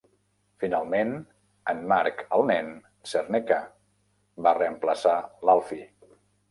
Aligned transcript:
Finalment, 0.61 1.11
en 1.75 1.83
Mark 1.93 2.25
"El 2.39 2.47
Nen" 2.53 2.73
Cerneka 3.13 3.61
va 4.49 4.57
reemplaçar 4.63 5.19
l'Alfie. 5.49 5.89